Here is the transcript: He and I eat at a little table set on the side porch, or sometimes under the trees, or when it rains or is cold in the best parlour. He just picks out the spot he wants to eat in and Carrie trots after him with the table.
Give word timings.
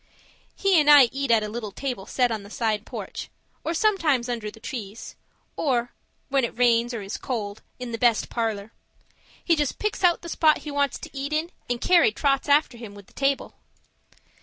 He 0.55 0.79
and 0.79 0.89
I 0.89 1.09
eat 1.11 1.29
at 1.29 1.43
a 1.43 1.47
little 1.47 1.71
table 1.71 2.07
set 2.07 2.31
on 2.31 2.41
the 2.41 2.49
side 2.49 2.87
porch, 2.87 3.29
or 3.63 3.75
sometimes 3.75 4.29
under 4.29 4.49
the 4.49 4.59
trees, 4.59 5.15
or 5.55 5.93
when 6.27 6.43
it 6.43 6.57
rains 6.57 6.91
or 6.91 7.03
is 7.03 7.17
cold 7.17 7.61
in 7.77 7.91
the 7.91 7.99
best 7.99 8.27
parlour. 8.27 8.73
He 9.45 9.55
just 9.55 9.77
picks 9.77 10.03
out 10.03 10.23
the 10.23 10.27
spot 10.29 10.57
he 10.65 10.71
wants 10.71 10.97
to 10.97 11.15
eat 11.15 11.31
in 11.33 11.51
and 11.69 11.79
Carrie 11.79 12.11
trots 12.11 12.49
after 12.49 12.79
him 12.79 12.95
with 12.95 13.05
the 13.05 13.13
table. 13.13 13.53